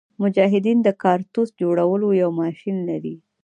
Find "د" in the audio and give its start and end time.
0.83-0.89